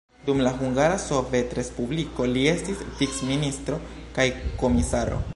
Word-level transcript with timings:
Dum 0.27 0.39
la 0.45 0.51
Hungara 0.59 0.93
Sovetrespubliko 1.01 2.25
li 2.31 2.45
estis 2.53 2.81
vicministro 3.03 3.79
kaj 4.17 4.25
komisaro. 4.63 5.21